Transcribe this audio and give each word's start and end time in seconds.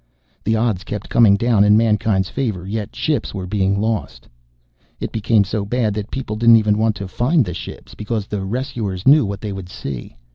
The 0.43 0.55
odds 0.55 0.83
kept 0.83 1.09
coming 1.09 1.35
down 1.35 1.63
in 1.63 1.77
mankind's 1.77 2.27
favor, 2.31 2.65
yet 2.65 2.95
ships 2.95 3.35
were 3.35 3.45
being 3.45 3.79
lost. 3.79 4.27
It 4.99 5.11
became 5.11 5.43
so 5.43 5.63
bad 5.63 5.93
that 5.93 6.09
people 6.09 6.35
didn't 6.35 6.55
even 6.57 6.79
want 6.79 6.95
to 6.95 7.07
find 7.07 7.45
the 7.45 7.53
ships 7.53 7.93
because 7.93 8.25
the 8.25 8.41
rescuers 8.43 9.07
knew 9.07 9.27
what 9.27 9.41
they 9.41 9.53
would 9.53 9.69
see. 9.69 10.15